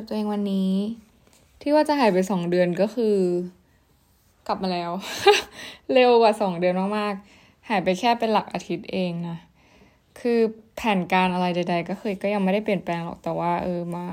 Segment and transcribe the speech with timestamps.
[0.00, 0.72] กับตัวเองวันนี้
[1.60, 3.16] ที่ว่าจะหายไปสองเดือนก็คือ
[4.46, 4.90] กลับมาแล้ว
[5.92, 9.38] เร็วกว่าสองเดือนมากๆ หายไปแค่เป็นหลักอาทิตย์เองนะ
[10.20, 10.38] คือ
[10.76, 14.06] แผนการอะไรใด ๆ ก็คือก็ยังไม่ได้เปลี่ยนแปลงหรอกแต่ว่า เออมา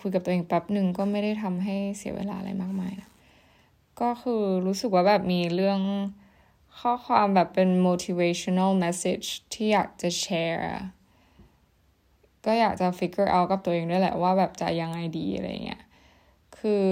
[0.00, 3.08] คุยกับตัวเองแป๊บหนึ่งก็ไม่ได้ทำให้เสียเวลาอะไรมากมายนะ
[4.00, 5.80] ก็คือรู้สึกว่าแบบมีเรื่อง
[6.78, 10.62] ข้อความแบบเป็น motivational message ที่อยากจะแชร์
[12.48, 15.82] ก็อยากจะ figure out กับตัวเองด้วยแหละว่าแบบจะยังไงดีอะไรเงี้ย
[16.58, 16.88] คือ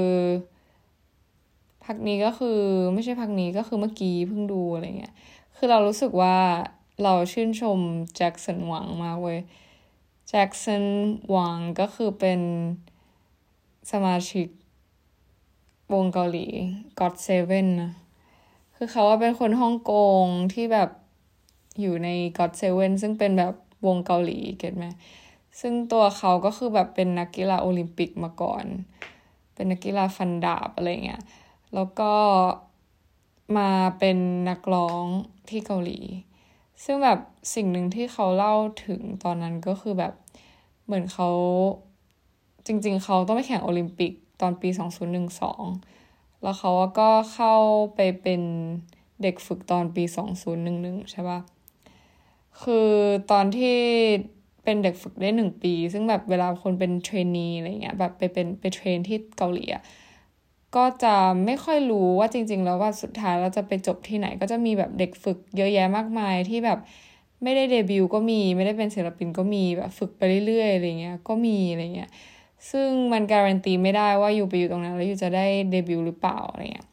[1.85, 2.61] พักนี้ก็คือ
[2.95, 5.15] ไม่ใช่พักนี้ก็คือเมื่อกี้เพิ่งดูอะไรเงี้ย
[5.57, 6.37] คือเรารู้สึกว่า
[7.03, 7.79] เราชื่นชม
[8.17, 9.39] แจ็คสันหวังมากเว้ย
[10.29, 10.85] แจ็คสัน
[11.29, 12.41] หวังก็คือเป็น
[13.93, 14.49] สมาชิก
[15.93, 16.47] วงเกาหลี
[16.99, 17.93] God Seven นะ
[18.77, 20.91] คือเขาว่าเป็นคนฮ่องกงที่แบบ
[21.81, 22.09] อยู่ใน
[22.39, 23.55] God Seven ซึ่งเป็นแบบ
[23.87, 24.87] วงเกาหลีเก็ตไหม
[25.61, 28.65] ซึ่งตัวเขาก็คือแบบเป็นนักกีฬาโอลิมปิกมาก่อน
[29.55, 31.23] เป็นนักกีฬาฟันดาบอะไรเงี้ย
[31.75, 32.13] แล้วก็
[33.57, 34.19] มาเป็น
[34.49, 35.05] นักร้อง
[35.51, 35.99] ที่เกาหลี
[36.85, 37.19] ซึ่งแบบ
[37.55, 38.55] สิ่งหนึ่งที่เขาเล่า
[38.87, 40.13] ถึงตอนนั้นก็คือแบบ
[40.85, 41.29] เหมือนเขา
[42.67, 44.69] จริง ๆ เขาต้องไปแข่งโอลิมปิกตอนปี
[45.61, 47.55] 2012 แล้วเขาก็เข้า
[47.95, 48.43] ไปเป็น
[49.23, 50.05] เด็กฝึกตอนปี
[50.57, 51.41] 2011 ใช่ปะ
[52.63, 52.91] คือ
[53.31, 53.79] ตอนที่
[54.67, 59.83] เป็นเด็กฝึกได้หนึ่งปี ซึ่งแบบเวลาคนเป็นเทรนนีอะไรเงี้ยแบบไปเป็นไปเทรนที่เกาหลีอะ
[60.77, 61.15] ก็จะ
[61.47, 66.79] ไม่ค่อยรู้ว่าจริง ๆ แล้วว่าสุดท้ายเราจะไปจบที่ไหนก็จะมีแบบเด็กฝึกเยอะแยะมากมายที่แบบ
[67.43, 72.11] ไม่ได้เดบิวต์ก็มีไม่ได้เป็นศิลปินก็มีแบบฝึกไปเรื่อยๆอะไรเงี้ยก็มีอะไรเงี้ย
[72.71, 76.87] ซึ่งมันการันตีไม่ได้ว่าอยู่ไปอยู่ตรงนั้นแล้วอยู่จะได้เดบิวต์หรือเปล่าอะไรเงี้ย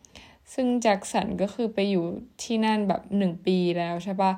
[0.53, 2.03] ซึ่งแจ็คสันก็คือไปอยู่
[2.43, 4.31] ที่นั่นแบบหนึ่งปีแล้วใช่ปะ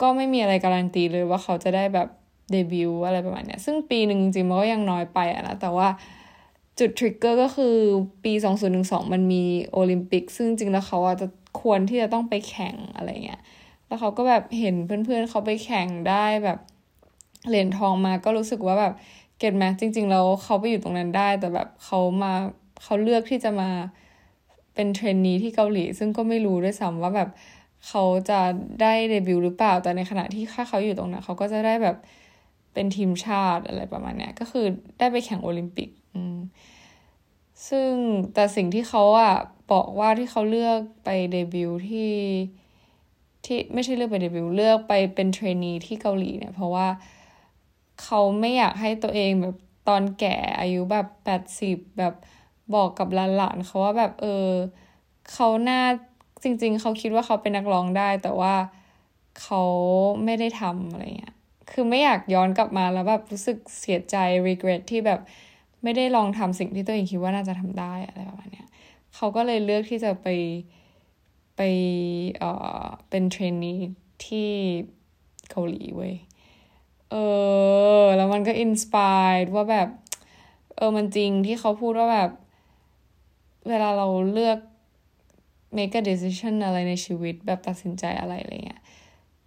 [0.00, 2.08] ก็ไม่มีอะไรการันตีเลยว่าเขาจะได้แบบ
[2.52, 5.88] เดบิวต์อะไรประมาณเนี้ย ซึ่งปีหนึ่งจริงมันก็ยังน้อยไปอะนะ แต่ว่า
[6.78, 7.76] จุดทริกเกอร์ก็คือ
[8.24, 8.32] ปี
[8.72, 11.28] 2012 มันมีโอลิมปิก ซึ่งจริงแล้วเขาอาจจะ
[11.60, 13.40] ควรที่จะต้องไปแข่งอะไรเงี้ย
[13.86, 16.58] แล้วเขาก็แบบเห็นเพื่อนๆเขาไปแข่งได้แบบ
[17.48, 18.92] เหรียญทองมาก็รู้สึกว่าแบบ
[19.38, 22.32] get ไหมจริงๆแล้วเขาไปอยู่ตรงนั้นได้ แต่แบบเขามา
[22.82, 23.70] เขาเลือกที่จะมา
[24.74, 27.28] เป็น trainee ที่เกาหลี ซึ่งก็ไม่รู้ด้วยซ้ำว่าแบบ
[27.88, 28.40] เขาจะ
[28.82, 31.96] ได้เดบิวต์หรือเปล่า แต่ในขณะที่ถ้าเขาอยู่ตรงนั้นเขาก็จะได้แบบ
[32.76, 34.66] เป็นทีมชาติอะไรประมาณเนี้ยก็คือ
[34.98, 35.88] ได้ไปแข่งโอลิมปิก
[37.68, 37.90] ซึ่ง
[38.34, 39.34] แต่สิ่งที่เขาอะ
[39.72, 42.12] บอกว่าที่เขาเลือกไปเดบิวต์ที่
[43.44, 46.88] ที่ไม่ใช่เลือกไปเดบิวต์เลือกไปเป็นเทรนนีที่เกาหลีเนี่ยเพราะว่า
[48.02, 49.56] เขาไม่อยากให้ตัวเองแบบ
[49.88, 52.14] ตอนแก่อายุแบบแปดสิบแบบ
[52.74, 54.48] บอกกับหลานๆเขาว่าแบบเออ
[55.32, 55.80] เขาหน้า
[56.42, 58.54] จริง ๆ เขาคิดว่าเขาเป็นนักร้องได้ แต่ว่า
[59.42, 59.62] เขา
[60.24, 61.35] ไม่ได้ทำอะไรเงี้ย
[61.70, 64.16] คือไม่อยากย้อนกลับมาแล้วแบบรู้สึกเสียใจ
[64.48, 65.20] regret ที่แบบ
[65.82, 68.66] ไม่ได้ลองทำสิ่งที่ตัวเองคิดว่าน่าจะทำได้อะไรประมาณเนี้ย
[69.14, 70.28] เขาก็เลยเลือกที่จะไป
[71.56, 71.60] ไป
[72.38, 72.50] เอ่
[72.82, 73.74] อเป็น trainee
[74.26, 74.50] ที่
[75.50, 76.14] เกาหลีเว้ย
[77.10, 77.16] เอ
[78.02, 79.88] อ แล้วมันก็ inspire ว่าแบบ
[80.76, 82.30] เออ มันจริงที่เขาพูดว่าแบบ
[83.68, 84.58] เวลาเราเลือก
[85.76, 88.82] make a decision อะไรในชีวิตแบบตัดสินใจอะไรอะไรเงี้ย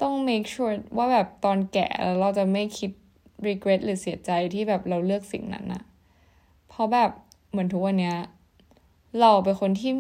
[0.02, 2.92] ต้อง make sure ว่าแบบตอนแก่แล้วเราจะไม่คิด
[3.48, 5.84] regret หรือเสียใจที่แบบเราเลือกสิ่งนั้นนะ
[6.68, 7.12] เพราะแบบ
[7.50, 8.18] เหมือนทุกวันเนี้ย
[9.20, 9.92] เราเป็นคนที่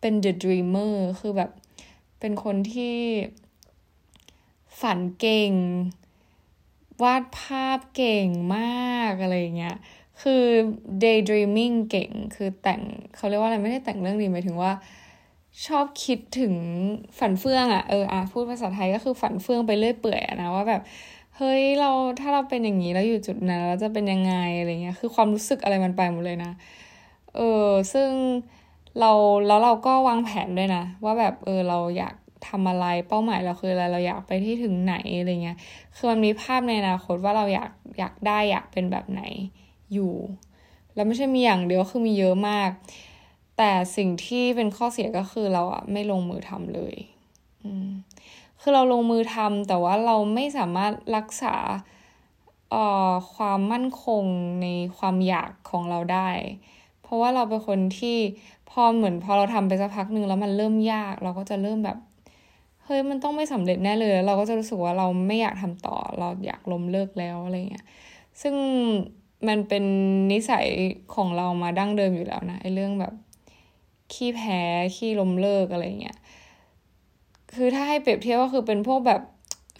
[0.00, 1.50] เป็น the dreamer คือแบบ
[2.20, 2.96] เป็นคนที่
[4.80, 5.52] ฝันเก่ง
[7.02, 9.76] วาดภาพเก่งมากอะไรเงี้ย
[10.22, 10.42] คือ
[11.02, 12.82] daydreaming เก่ง คือแต่ง
[13.16, 14.72] เขาเรียกว่าอะไรไม่ได้แต่งเรื่องนี้หมายถึงว่า
[15.66, 16.54] ชอบคิดถึง
[17.18, 20.82] ฝันเฟื่องอะ่ะเอออะพูดภาษาไทยก็คือฝันเฟื่องไปเรื่อยเปื่อยนะว่าแบบ
[21.36, 26.52] เฮ้ยเราถ้าเราเป็นอย่างนี้แล้วอยู่จุดนั้นเราจะเป็นยังไงอะไรเงี้ยคือความรู้สึกอะไรมันไปหมดเลยนะ
[27.36, 28.10] เออซึ่ง
[29.00, 29.12] เรา
[29.46, 32.14] แล้วเราก็วางแผนด้วยนะ ว่าแบบเออเราอยาก
[32.48, 35.56] ทำอะไรเป้าหมายเราคืออะไรเราอยากไปที่ถึงไหนอะไรเงี้ย
[35.96, 39.22] คือมันมีภาพในอนาคตว่าเราอยากอยากได้อยากเป็นแบบไหน
[39.94, 40.12] อยู่
[40.94, 42.70] แล้วไม่ใช่มีอย่างเดียวคือมีเยอะมาก
[43.58, 46.94] แต่สิ่งที่เป็นข้อเสียก็คือเราอะไม่ลงมือทำเลย
[48.60, 51.56] คือเราลงมือทำแต่ว่าเราไม่สามารถรักษา
[52.74, 52.76] อ
[53.08, 54.24] อความมั่นคง
[54.62, 54.66] ใน
[54.98, 56.30] ความอยากของเราได้
[57.02, 58.16] เพราะว่าเราเป็นคนที่
[58.70, 61.98] พอเหมือนพอเราทำไปสักพักหนึ่งแล้วมันเริ่มยาก เราก็จะเริ่มแบบ
[62.84, 67.84] เฮ้ยมันต้องไม่สำเร็จแน่เลย เราก็จะรู้สึกว่าเราไม่อยากทำต่อ เราอยากล้มเลิกแล้วอะไรเงี้ย
[68.42, 68.54] ซึ่ง
[69.48, 69.84] มันเป็น
[70.32, 70.66] นิสัย
[71.14, 73.14] ของเรามาดั้งเดิมอยู่แล้วนะไอ้เรื่องแบบ
[74.12, 74.60] ขี้แพ้
[74.96, 76.16] ขี้ลมเลิกอะไรเงี้ย
[77.54, 79.22] คือถ้าให้เปรียบเทียบก็คือเป็นพวกแบบ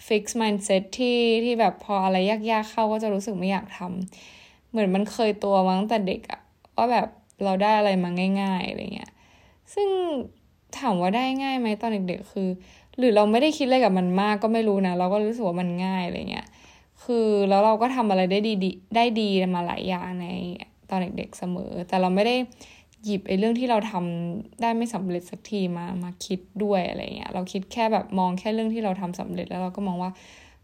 [0.07, 2.17] fix mindset ที่ที่แบบพออะไร
[2.51, 3.79] ยากๆเข้าก็จะรู้สึกไม่อยากท
[4.69, 6.41] เหมือนมันเคยตัวมาตั้งแต่เด็กอะ
[6.75, 7.07] ว่าแบบ
[7.43, 8.09] เราได้อะไรมา
[8.41, 9.11] ง่ายๆอะไรเงี้ย
[9.73, 9.87] ซึ่ง
[10.79, 12.49] ถามว่าได้ง่ายไหมตอนเด็กๆคือ
[12.97, 16.47] หรือเราไม่ได้คิดอะไรกับมันมากก็ไม่รู้นะ เราก็รู้สึกว่ามันง่ายอะไรเงี้ย
[17.03, 18.53] คือแล้วเราก็ทำอะไรได้ดี
[18.95, 20.27] ได้ดีมาหลายอย่างใน
[20.89, 22.35] ตอนเด็กๆเสมอ แต่เราไม่ได้
[23.05, 30.11] หยิบไอ้เรื่องที่เราทำได้ไม่สำเร็จสักทีมามาคิดด้วยอะไรเงี้ยเราคิดแค่แบบมองแค่เรื่องที่เราทำสำเร็จแล้วเราก็มองว่า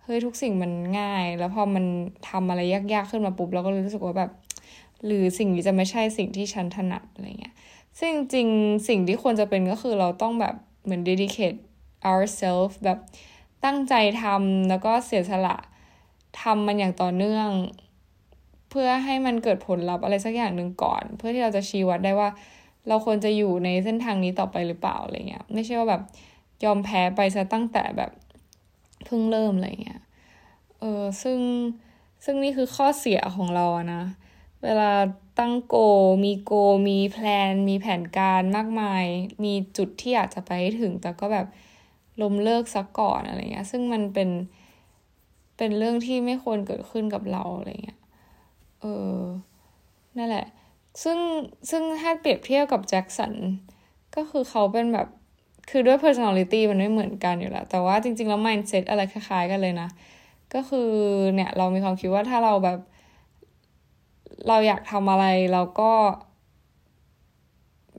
[0.03, 1.85] เฮ้ยทุกสิ่งมันง่าย แล้วพอมัน
[2.29, 4.31] ทำอะไรยากๆขึ้นมาปุ๊บเราก็รู้สึกว่าแบบ
[5.05, 7.53] หรือสิ่งนี้จะไม่ใช่สิ่งที่ฉันถนัดอะไรเงี้ย
[7.99, 8.47] ซึ่งจริง
[8.87, 11.59] สิ่งที่ควรจะเป็นก็คือเราต้องแบบเหมือน dedicate
[12.11, 12.99] ourselves แบบ
[13.65, 15.57] ตั้งใจทำแล้วก็เสียสละ
[16.41, 17.49] ทำมันอย่างต่อเนื่อง
[18.75, 22.29] พื่อให้มันเกิดผลลัพธ์อะไรสักอย่างหนึ่งก่อน เพื่อที่เราจะชี้วัดได้ว่า
[22.87, 26.01] เราควรจะอยู่ในเส้นทางนี้ต่อไปหรือเปล่าอะไรเงี้ยไม่ใช่ว่าแบบ
[26.63, 28.11] ยอมแพ้ไปซะตั้งแต่แบบ
[29.05, 30.01] เพิ่งเริ่มอะไรเงี้ย
[30.79, 31.39] เออซึ่ง
[32.25, 34.03] ซึ่งนี่คือข้อเสียของเราอะนะ
[34.63, 34.91] เวลา
[35.39, 35.75] ตั้งโก
[36.23, 36.53] มีโก
[36.87, 39.05] มีแพลน มีแผนการมากมาย
[39.43, 41.47] มีจุดที่อยากจะไปให้ถึง แต่ก็แบบ
[42.21, 44.29] ล้มเลิกซะก่อนอะไรเงี้ย ซึ่งมันเป็น
[45.57, 47.99] เป็นเรื่องที่ไม่ควรเกิดขึ้นกับเราอะไรเงี้ย
[48.85, 48.91] เอ
[49.21, 49.23] อ
[50.17, 50.45] นั่นแหละ
[51.03, 51.17] ซึ่ง
[51.69, 53.33] ซึ่งถ้าเปรียบเทียบกับแจ็คสัน
[54.15, 55.07] ก็คือเขาเป็นแบบ
[55.69, 59.89] คือด้วย personality มันไม่เหมือนกันอยู่แล้ว แต่ว่าจริง ๆ แล้ว mindset อะไรคล้าย ๆ กันเลยนะ
[60.53, 60.89] ก็คือ
[61.35, 62.79] เนี่ย เรามีความคิดว่าถ้าเราแบบ
[64.47, 65.91] เราอยากทำอะไรเราก็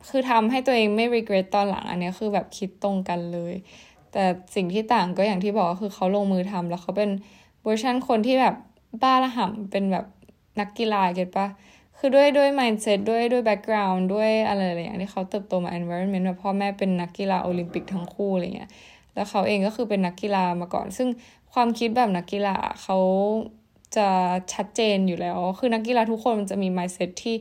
[0.08, 3.54] คือทำให้ตัวเองไม่ regret ตอนหลัง อันนี้คือแบบคิดตรงกันเลย
[4.12, 4.24] แต่
[4.54, 7.10] สิ่งที่ต่างก็อย่างที่บอกก็คือเขาลงมือทำแล้วเขาเป็น
[7.62, 8.54] เวอร์ชันคนที่แบบ
[9.02, 10.06] บ้าระห่ำเป็นแบบ
[10.60, 11.46] นักกีฬาเก็ตปะ
[11.98, 18.70] คือด้วยด้วย mindset ด้วยด้วย background ด้วยอะไรอะไรอย่างที่เขาเติบโตมา environment แบบพ่อแม่เป็นนักกีฬาโอลิมปิกทั้งคู่อะไรเงี้ย
[19.14, 21.08] แล้วเขาเองก็คือเป็นนักกีฬามาก่อน ซึ่ง
[21.52, 22.98] ความคิดแบบนักกีฬาเขา
[23.96, 24.08] จะ
[24.54, 27.36] ชัดเจนอยู่แล้ว คือนักกีฬาทุกคนมันจะมี mindset ที่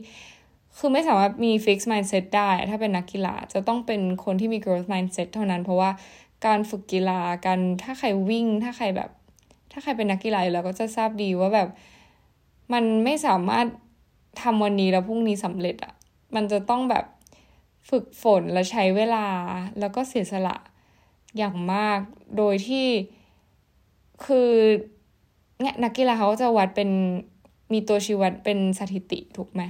[0.78, 5.90] คือไม่สามารถมี fix mindset ได้ ถ้าเป็นนักกีฬาจะต้องเป็นคนที่มี growth mindset เท่านั้น เพราะว่า
[6.46, 9.10] การฝึกกีฬาการถ้าใครวิ่ง ถ้าใครแบบ
[9.72, 11.68] ถ้าใครเป็นนักกีฬาอยู่แล้วก็จะทราบดีว่าแบบ
[12.72, 13.66] มันไม่สามารถ
[14.42, 15.94] ทำวันนี้แล้วพรุ่งนี้สำเร็จอะ
[16.34, 17.04] มันจะต้องแบบ
[17.90, 19.26] ฝึกฝนและใช้เวลา
[19.80, 20.56] แล้วก็เสียสละ
[21.36, 21.98] อย่างมาก
[22.36, 22.86] โดยที่
[24.24, 24.50] คือ
[25.60, 26.90] เนี่ยนักกีฬาเขาจะวัดเป็น
[27.72, 29.62] มีตัวชี้วัดเป็นสถิติถูกไหม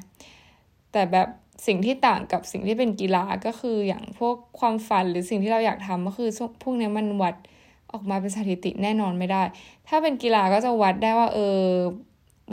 [0.93, 1.29] แต่แบบ
[1.67, 6.31] สิ่งที่ต่างกับสิ่งที่เป็นกีฬาก็คืออย่างพวกความฝันหรือสิ่งที่เราอยากทำก็คือ
[6.63, 7.35] พวกนี้มันวัด
[7.93, 9.43] ออกมาเป็นสถิติแน่นอนไม่ได้
[9.89, 11.63] ถ้าเป็นกีฬาก็จะวัดได้ว่าเออ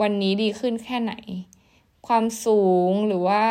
[0.00, 1.14] วันนี้ดีขึ้นแค่ไหน
[2.06, 3.44] ความสูงหรือว่า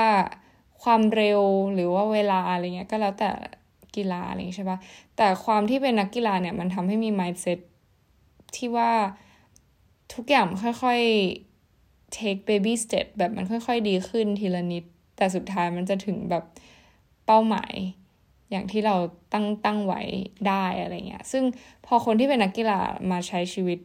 [0.83, 1.41] ความเร็ว
[1.73, 3.29] หรือว่าเวลาอะไรเงี้ยก็แล้วแต่
[3.95, 4.79] กีฬาอะไรใช่ปะ
[5.17, 7.59] แต่ความที่เป็นนักกีฬาเนี่ยมันทำให้มี mindset
[8.55, 8.91] ที่ว่า
[10.13, 14.83] ทุกอย่างค่อยๆ take baby step แบบมันค่อย ๆ ดีขึ้นทีละนิด
[15.17, 16.43] แต่สุดท้ายมันจะถึงแบบ
[17.25, 17.73] เป้าหมาย
[18.51, 18.95] อย่างที่เรา
[19.33, 20.01] ตั้งตั้งไว้
[20.47, 21.43] ได้อะไรเงี้ย ซึ่ง
[21.85, 22.79] พอคนที่เป็นนักกีฬา
[23.11, 23.79] มาใช้ชีวิต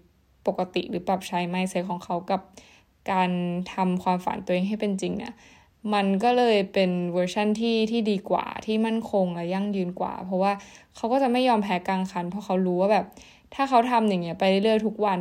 [0.49, 2.41] ปกติหรือปรับใช้ไมเซ็ตของเขากับ
[3.11, 3.31] การ
[3.75, 5.35] ทำความฝันตัวเองให้เป็นจริงเนี่ย
[5.95, 10.53] มันก็เลยเป็นเวอร์ชั่นที่ที่ดีกว่าที่มั่นคงและยั่งยืนกว่า เพราะว่า
[10.97, 13.07] เขาก็จะไม่ยอมแพ้กลางคัน เพราะเขารู้ว่าแบบ
[13.55, 15.21] ถ้าเขาทำอย่างเงี้ยไปเรื่อยๆทุกวัน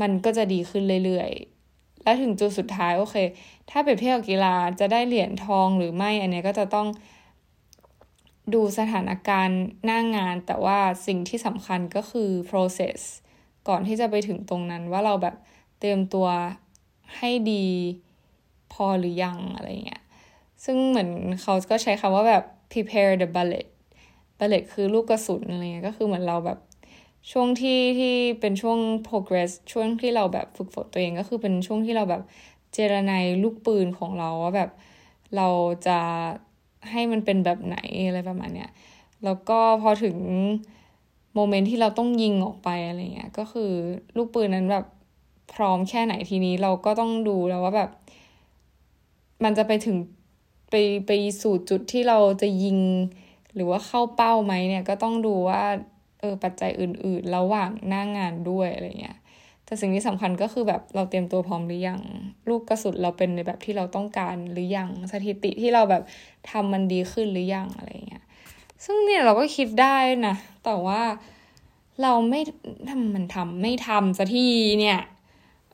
[0.00, 3.16] มันก็จะดีขึ้นเรื่อยๆ และถึงจุดสุดท้ายโอเค
[3.70, 6.88] ถ้าเปรียบเทียบกับกีฬาจะได้เหรียญทองหรือไม่อันนี้ก็จะต้อง
[8.54, 12.98] ดูสถานการณ์หน้างงาน แต่ว่าสิ่งที่สำคัญก็คือ process
[13.68, 15.34] ก่อนที่จะไปถึงตรงนั้นว่าเราแบบ
[15.78, 16.26] เตรียมตัว
[17.16, 17.66] ให้ดี
[18.72, 20.02] พอหรือยังอะไรเงี้ย
[20.64, 21.10] ซึ่งเหมือน
[21.42, 23.66] เขาก็ใช้คำว่าแบบ prepare the bullet
[24.38, 26.58] bullet คือลูกกระสุนอะไรเงี้ย ก็คือเหมือนเราแบบ
[27.32, 32.22] ช่วงที่ที่เป็นช่วง progress ช่วงที่เราแบบฝึกฝนตัวเองก็คือเป็นช่วงที่เราแบบ
[32.72, 34.70] เจรนายลูกปืนของเราว่าแบบ
[35.36, 35.48] เรา
[35.86, 35.98] จะ
[36.90, 38.70] ให้มันเป็นแบบไหนอะไรประมาณเนี้ย
[39.24, 40.16] แล้วก็พอถึง
[41.38, 43.70] โมเมนต์ที่เราต้องยิงออกไปอะไรเงี้ยก็คือ
[44.16, 44.84] ลูกปืนนั้นแบบ
[45.54, 47.90] พร้อมแค่ไหนทีนี้เราก็ต้องดูแล้วว่าแบบ
[49.44, 49.96] มันจะไปถึง
[50.70, 50.74] ไป
[51.06, 52.78] ไปสู่จุดที่เราจะยิง
[53.54, 55.62] หรือว่าเข้าเป้าไหมเนี่ยก็ต้องดูว่า
[56.20, 59.18] เออปัจจัยอื่น ๆ ระหว่างหน้างงานด้วยอะไรเงี้ย
[59.64, 62.00] แต่สิ่งที่สำคัญก็คือแบบเราเตรียมตัวพร้อมหรือยัง
[62.48, 66.02] ลูกกระสุนเราเป็นในแบบที่เราต้องการหรือยังสถิติที่เราแบบ
[66.50, 68.07] ทำมันดีขึ้นหรือยังอะไรเงี้ย
[68.84, 71.02] ซึ่งเนี่ยเราก็คิดได้นะ แต่ว่า
[72.02, 72.40] เราไม่
[72.88, 74.48] ทำมันทำไม่ทำสักที
[74.80, 75.00] เนี่ย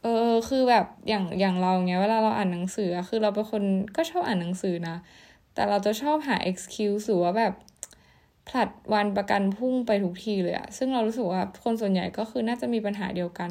[0.03, 3.63] เออคือแบบอย่างอย่างเราเนี้ยเวลาเราอ่านหนังสือคือเราเป็นคน
[3.97, 4.97] ก็ชอบอ่านหนังสือนะ
[5.55, 7.53] แต่เราจะชอบหา excuse หรือว่าแบบ
[8.49, 13.51] ผลัดวันประกันพุ่งไปทุกทีเลยอะซึ่งเรารู้สึกว่าคนส่วนใหญ่ก็คือน่าจะมีปัญหาเดียวกัน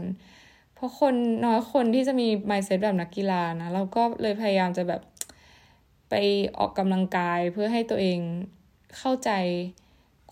[0.75, 5.01] เพราะคนน้อยคนที่จะมี mindset แบบนักกีฬานะ เราก็เลยพยายามจะแบบ
[6.09, 6.13] ไป
[6.57, 8.19] ออกกำลังกายเพื่อให้ตัวเอง
[8.97, 9.29] เข้าใจ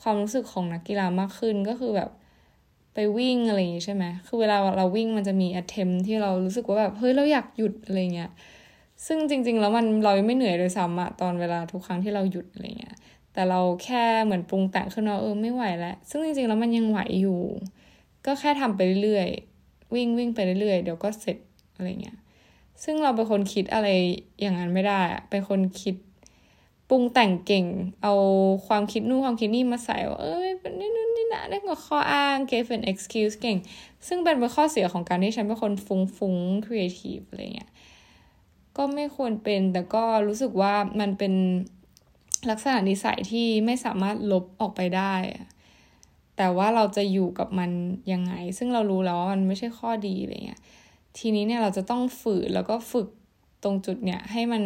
[0.02, 2.10] ความรู้สึกของนักกีฬามากขึ้นก็คือแบบ
[2.94, 8.32] ไปวิ่งอะไรอย่างงี้ใช่ไหมคือเวลาเราวิ่งมันจะมี attempt ที่เรารู้สึกว่าแบบเฮ้ยเราอยากหยุดอะไรเงี้ย
[9.06, 12.96] ซึ่งจริง ๆ แล้วมันเราไม่เหนื่อยเลยซ้ำอะตอนเวลาทุกครั้งที่เราหยุดอะไรเงี้ย
[13.34, 17.40] แต่เราแค่เหมือนปรุงแต่งขึ้นมาเออไม่ไหวแล้ว ซึ่งจริงๆแล้วมันยังไหวอยู่
[18.26, 21.38] ก็แค่ทำไปเรื่อยๆวิ่งวิ่งไปเรื่อยๆเดี๋ยวก็เสร็จ
[21.76, 22.18] อะไรเงี้ย
[22.84, 23.88] ซึ่งเราเป็นคนคิดอะไร
[24.42, 25.00] อย่างนั้นไม่ได้
[25.30, 25.96] เป็นคนคิด
[26.94, 27.66] ปรุงแต่งเก่ง
[28.04, 28.14] เอา
[28.68, 33.58] ความคิดนู่นความคิดนี่มาใส่ว่าเอ้ยนี่นู่นนี่นะนี่ก็ข้ออ้าง give an excuse เก่ง
[34.08, 37.72] ซึ่งเป็นเป็นข้อเสียของการที่ฉันเป็นคนฟุงฟุง creative อะไรเงี้ย
[38.78, 41.34] ก็ไม่ควรเป็นแต่ก็รู้สึกว่ามันเป็น
[42.50, 45.14] ลักษณะนิสัยที่ไม่สามารถลบออกไปได้
[46.38, 47.72] แต่ว่าเราจะอยู่กับมัน
[48.14, 50.62] ยังไง ซึ่งเรารู้แล้วว่ามันไม่ใช่ข้อดีอะไรเงี้ย
[51.18, 53.08] ทีนี้เนี่ยเราจะต้องฝืนแล้วก็ฝึก
[53.64, 54.64] ตรงจุดเนี่ยให้มัน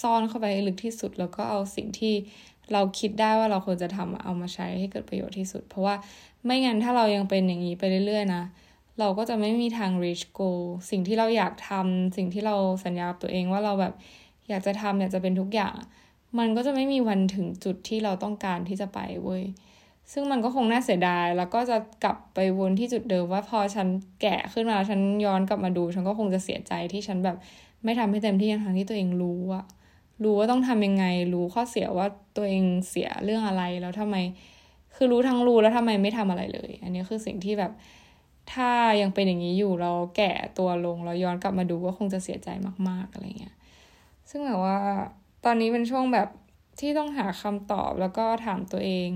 [0.00, 2.14] ซ่อนเข้าไปให้ลึกที่สุด แล้วก็เอาสิ่งที่
[2.72, 5.94] เราคิดได้ว่าเราควรจะทำเอามาใช้ให้เกิดประโยชน์ที่สุด เพราะว่า
[6.44, 8.42] ไม่งั้นถ้าเรายังเป็นอย่างนี้ไปเรื่อยๆนะ
[9.00, 13.94] เราก็จะไม่มีทาง reach goal สิ่งที่เราอยากทำสิ่งที่เราสัญญากับตัวเองว่าเราแบบ
[14.48, 15.74] อยากจะทำอยากจะเป็นทุกอย่าง
[16.38, 19.44] มันก็จะไม่มีวันถึงจุดที่เราต้องการที่จะไปเว้ย
[20.12, 23.88] ซึ่งมันก็คงน่าเสียดาย แล้วก็จะกลับไปวนที่จุดเดิมว่าพอฉัน
[24.22, 27.36] แก่ขึ้นมาฉันย้อนกลับมาดู ฉันก็คงจะเสียใจที่ฉันแบบ
[27.84, 29.64] ไม่ทำให้เต็มที่ทั้งที่ตัวเองรู้อะ
[30.24, 34.16] รู้ว่าต้องทำยังไง รู้ข้อเสียว่าตัวเองเสียเรื่องอะไรแล้วทำไม
[34.94, 37.72] คือรู้ทั้งรู้แล้วทำไมไม่ทำอะไรเลย อันนี้คือสิ่งที่แบบ
[38.52, 42.48] ถ้ายังเป็นอย่างนี้อยู่เราแก่ตัวลงเราย้อนกลับมาดูก็คงจะเสียใจ
[42.88, 43.54] มาก ๆอะไรเงี้ย
[44.30, 44.78] ซึ่งแบบว่า
[45.44, 46.28] ตอนนี้เป็นช่วงแบบ
[46.80, 49.10] ที่ต้องหาคำตอบแล้วก็ถามตัวเอง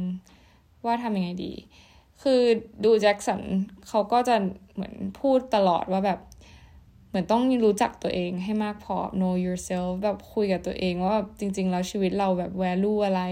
[0.85, 1.53] ว่าทำยังไงดี
[2.23, 2.41] คือ
[2.85, 3.43] ดูแจ็คสัน
[3.89, 4.37] เขาก็จะ
[4.75, 6.21] เหมือนพูดตลอดว่าแบบ
[7.17, 13.23] มือนต้องรู้จักตัวเองให้มากพอ know yourself แบบคุยกับตัวเองว่าจริง ๆ แล้วชีวิตเราแบบ value อะไร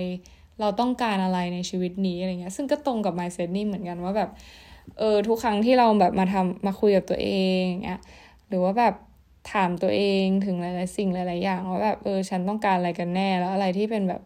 [0.61, 4.31] เราต้องการอะไรในชีวิตนี้อะไรเงี้ย ซึ่งก็ตรงกับ mindset นี่เหมือนกันว่าแบบ
[4.99, 8.01] เออทุกครั้งที่เราแบบมาทำมาคุยกับตัวเองเงี้ย
[8.49, 8.95] หรือว่าแบบ
[9.53, 14.23] ถามตัวเองถึงหลาย ๆ สิ่งหลาย ๆ อย่างว่าแบบเออฉันต้องการอะไรกันแน่แล้วอะไรที่เป็นแบบ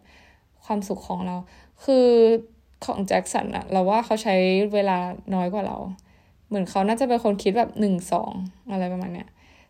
[0.65, 1.35] ความสุขของเรา
[1.83, 2.07] คือ
[2.85, 4.35] ของแจ็คสันอะเราว่าเขาใช้
[4.73, 4.97] เวลา
[5.35, 5.77] น้อยกว่าเรา
[6.47, 8.31] เหมือนเขาน่าจะเป็นคนคิดแบบหนึ่งสอง
[8.71, 9.29] อะไรประมาณเนี้ย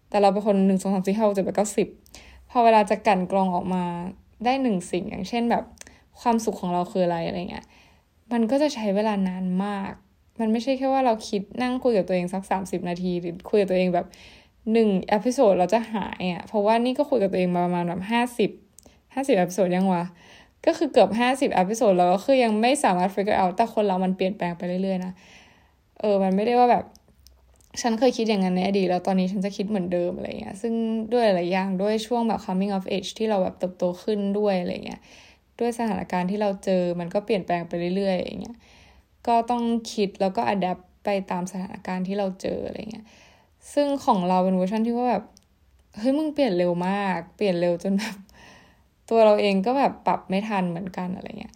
[0.10, 1.88] แต่เราเป็นคนหนึ่งสองสามสี่ห้าหกเจ็ดแปดเก้าสิบ
[2.50, 3.84] พอเวลาจะกันกรองออกมา
[4.46, 5.63] ได้หนึ่งสิ่งอย่างเช่นแบบ
[6.22, 7.66] ความสุขของเราคืออะไรอะไรเงี้ย
[8.32, 9.92] มันก็จะใช้เวลานานมาก
[10.39, 14.06] มันไม่ใช่แค่ว่าเราคิดนั่งคุยกับตัวเองสักสามสิบนาที หรือคุยกับตัวเองแบบ
[14.74, 18.51] หนึ่ง episode เราจะหายอะ เพราะว่านี่ก็คุยกับตัวเองมาประมาณแบบห้าสิบ
[19.13, 20.04] ห้าสิบ episode ยังวะ
[20.66, 25.13] ก็คือเกือบห้าสิบ episode แล้วก็คือยังไม่สามารถ figure out แต่คนเรามันเปลี่ยนแปลงไปเรื่อยๆนะ
[26.00, 26.86] เออ มันไม่ได้ว่าแบบ
[27.81, 30.74] ฉันเคยคิดอย่างนั้นในอดีตแล้วตอนนี้ฉันจะคิดเหมือนเดิมอะไรเงี้ยซึ่ง
[31.13, 35.00] ด้วยหลายอย่างด้วยช่วงแบบ coming of age ที่เราแบบเติบโตขึ้นด้วยอะไรเงี้ย
[35.59, 38.57] ด้วยสถานการณ์ที่เราเจอมันก็เปลี่ยนแปลงไปเรื่อยๆอย่างเงี้ย
[39.27, 43.05] ก็ต้องคิดแล้วก็ adapt ไปตามสถานการณ์ที่เราเจออะไรเงี้ย
[43.74, 45.24] ซึ่งของเราเป็นเวอร์ชันที่ว่าแบบ
[45.98, 48.15] เฮ้ยมึงเปลี่ยนเร็วมาก เปลี่ยนเร็วจนแบบ
[49.09, 51.53] ตัวเราเองก็แบบปรับไม่ทันเหมือนกันอะไรเงี้ย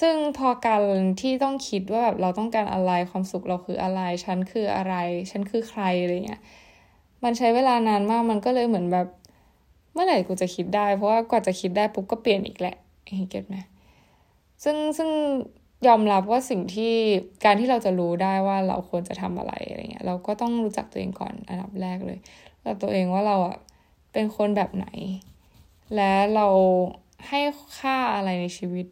[0.00, 0.82] ซึ่งพอการ
[1.20, 4.94] ที่ต้องคิดว่าแบบเราต้องการอะไรความสุขเราคืออะไร ฉันคืออะไร
[5.30, 6.40] ฉันคือใครอะไรเงี้ย
[7.24, 9.06] มันใช้เวลานานมากมันก็เลยเหมือนแบบ
[9.92, 12.76] เมื่อไหร่กูจะคิดได้ เพราะว่ากว่าจะคิดได้ปุ๊บก็เปลี่ยนอีกแหละ
[13.30, 13.56] เก็ตไหม
[14.64, 15.10] ซึ่งซึ่ง
[15.86, 16.92] ยอมรับว่าสิ่งที่
[17.44, 22.18] การที่เราจะรู้ได้ว่าเราควรจะทำอะไรอะไรเงี้ย เราก็ต้องรู้จักตัวเองก่อนอันดับแรกเลย
[22.62, 23.56] เราตัวเองว่าเราอะ
[24.12, 24.88] เป็นคนแบบไหน
[25.94, 26.46] และเรา
[27.28, 27.40] ให้
[27.78, 28.86] ค่าอะไรในชีวิต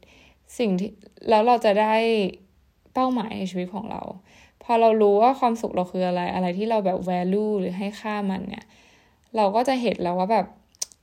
[0.59, 0.91] สิ่งที่
[1.29, 1.95] แล้วเราจะได้
[2.95, 4.03] เป้าหมายในชีวิตของเรา
[4.63, 8.65] พอเรารู้ว่าความสุขเราคืออะไร อะไรที่เราแบบ value หรือให้ค่ามันเนี่ย
[9.37, 10.47] เราก็จะเห็นแล้วว่าแบบ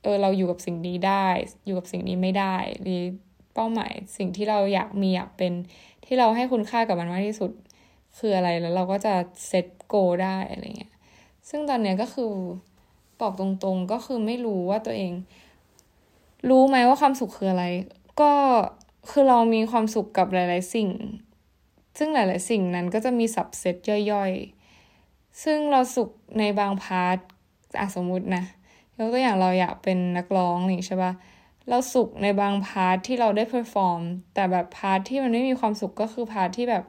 [0.02, 1.26] เออเราอยู่กับสิ่งนี้ได้
[1.64, 3.00] อยู่กับสิ่งนี้ไม่ได้หรือ
[3.54, 5.52] เป้าหมาย สิ่งที่เราอยากมีอยากเป็น
[6.04, 7.50] ที่เราให้คุณค่ากับมันมากที่สุด
[8.18, 9.14] คืออะไรแล้วเราก็จะ
[9.46, 10.92] เซตโกได้อะไรเงี้ย
[11.48, 12.32] ซึ่งตอนเนี้ยก็คือ
[13.20, 15.12] บอกตรงๆก็คือไม่รู้ว่าตัวเอง
[16.48, 17.64] รู้ไหมว่าความสุขคืออะไร
[18.20, 18.32] ก็
[19.10, 20.90] คือเรามีความสุขกับหลาย ๆ สิ่ง
[21.98, 24.32] ซึ่งหลาย ๆ สิ่งนั้นก็จะมีสับเซตย่อย
[24.86, 27.18] ๆ ซึ่งเราสุขในบาง part
[27.78, 28.44] อะสมมุตินะ
[28.98, 31.12] ยกตัวอย่างเราอยากเป็นนักร้องนี่ใช่ปะ
[31.68, 34.00] เราสุขในบาง part ที่เราได้ perform
[34.34, 36.84] แต่แบบ part ที่มันไม่มีความสุขก็คือ part ที่แบบ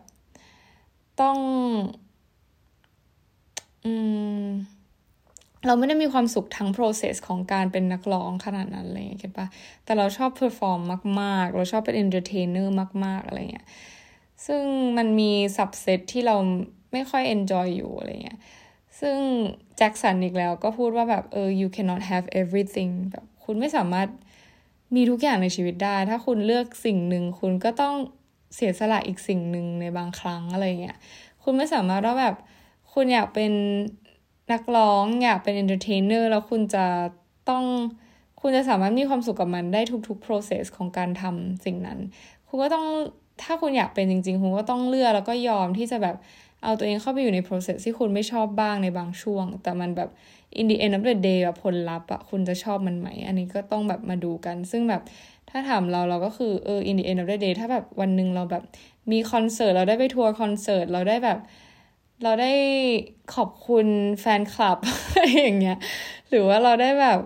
[1.21, 1.37] ต้อง
[3.85, 3.93] อื
[4.43, 4.43] ม
[5.65, 9.47] เราไม่ได้มีความสุขทั้ง process ของการเป็นนักร้องขนาดนั้นเลย get ปะ
[9.83, 10.79] แต่เราชอบ perform
[11.21, 12.67] มาก ๆ เราชอบเป็น entertainer
[13.05, 13.67] มาก ๆ อะไรเงี้ย
[14.45, 14.61] ซึ่ง
[14.97, 16.35] มันมี subset ที่เรา
[16.93, 18.39] ไม่ค่อย enjoy อยู่อะไรเงี้ย
[18.99, 19.17] ซึ่ง
[19.77, 24.07] แจ็คสันอีกแล้วก็พูดว่าแบบเออ you cannot have everything แบบคุณไม่สามารถ
[24.95, 27.95] มีทุกอย่างในชีวิตได้ ถ้าคุณเลือกสิ่งหนึ่งคุณก็ต้อง
[28.55, 30.97] เสียสละอีกสิ่งหนึ่งในบางครั้งอะไรเงี้ย
[31.43, 32.35] คุณไม่สามารถว่าแบบ
[32.93, 33.51] คุณอยากเป็น
[34.51, 36.85] นักร้องอยากเป็น entertainer แล้วคุณจะ
[37.49, 37.63] ต้อง
[38.41, 41.99] คุณจะสามารถมีความสุขกับมันได้ทุกๆ process ของการทำสิ่งนั้น
[42.47, 42.85] คุณก็ต้อง
[43.43, 46.15] ถ้าคุณอยากเป็นจริงๆ คุณก็ต้องเลือกแล้วก็ยอมที่จะแบบ
[46.63, 50.09] เอาตัวเองเข้าไปอยู่ใน process ที่คุณไม่ชอบบ้างในบางช่วง แต่มันแบบ
[50.59, 55.01] in the end of the day แบบผลลัพธ์อะคุณจะชอบมันไหม อันนี้ก็ต้องแบบมาดูกัน ซึ่งแบบ
[55.49, 58.63] ถ้าถามเราเราก็คือเออ in the end of the day ถ้าแบบวันหนึ่งเราแบบ
[59.11, 61.39] มีคอนเสิร์ตเราได้ไปทัวร์คอนเสิร์ตเราได้แบบ
[62.23, 62.53] เราได้
[63.35, 63.87] ขอบคุณ
[64.21, 64.77] แฟนคลับ
[65.13, 65.77] อะไรอย่างเงี้ย
[66.29, 67.19] หรือว่าเราได้แบบ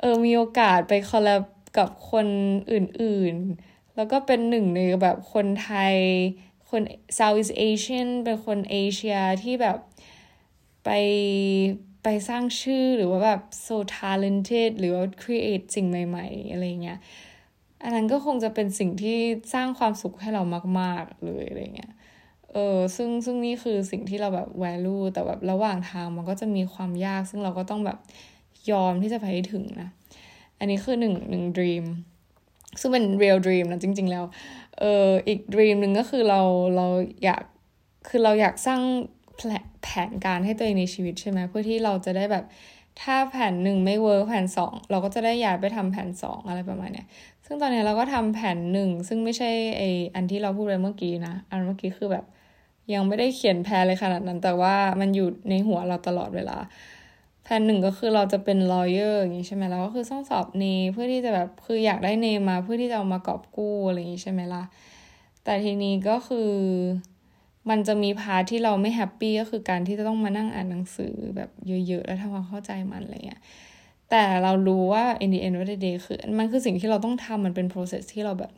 [0.00, 1.42] เออมีโอกาสไปคอลแลบ
[1.78, 2.26] กับคน
[2.72, 5.96] อื่นๆ แล้วก็เป็นหนึ่งในแบบคนไทย
[6.70, 6.82] คน
[7.18, 9.78] Southeast Asian เป็นคนเอเชียที่แบบ
[10.84, 10.90] ไป
[12.02, 16.98] ไปสร้างชื่อหรือว่าแบบ so talented หรือว่า create สิ่งใหม่ ๆ อะไรเงี้ย
[17.82, 19.18] อันนั้นก็คงจะเป็นสิ่งที่
[19.54, 20.42] สร้างความสุขให้เรา
[20.80, 21.92] มาก ๆ เลยอะไรเงี้ย
[22.52, 27.98] เออซึ่งซึ่งนี่คือสิ่งที่เราแบบ value แต่แบบระหว่างทางมันก็จะมีความยาก ซึ่งเราก็ต้องแบบ
[28.70, 29.88] ยอมที่จะไปให้ถึงนะ
[30.58, 31.84] อันนี้คือหนึ่งหนึ่ง dream
[32.80, 34.24] ซึ่งเป็น real dream นะจริง ๆ แล้ว
[34.78, 36.40] เอออีก dream หนึ่งก็คือเรา
[36.76, 36.86] เรา
[37.24, 37.42] อยาก
[38.08, 38.80] คือเราอยากสร้าง
[39.82, 42.44] แผนการให้ตัวเองในชีวิตใช่ไหมเพื่อที่เราจะได้แบบ
[43.02, 47.06] ถ้าแผนหนึ่งไม่เวิร์กแผนสองเราก็จะได้ย้ายไปทำแผนสองอะไรประมาณเนี้ย
[47.46, 49.82] ซึ่งตอนนี้เราก็ทำแผนหนึ่งซึ่งไม่ใช่ไอ
[50.14, 52.24] อันที่เราพูดไปเมื่อกี้นะ อันเมื่อกี้คือแบบ
[52.94, 56.58] ยังไม่ได้เขียนแผนเลยขนาดนั้น แต่ว่ามันอยู่ในหัวเราตลอดเวลา
[57.44, 64.62] แผนหนึ่งก็คือเราจะเป็น lawyer อย่างนี้ใช่ไหมแล้วก็คือต้องสอบเนเพื่อที่จะแบบคืออยากได้เนมาเพื่อที่จะเอามากอบกู้อะไรอย่างนี้ใช่ไหมล่ะ
[65.44, 66.50] แต่ทีนี้ก็คือ
[67.70, 71.50] มันจะมี part ที่เราไม่ happy ก็คือการที่จะต้องมานั่งอ่านหนังสือแบบ
[71.88, 73.40] เยอะๆ แล้วทำความเข้าใจมันอะไรเงี้ย
[74.10, 78.52] แต่เรารู้ว่า in the end of the day คือมันคือสิ่งที่เราต้องทำมันเป็น process ที่เราแบบ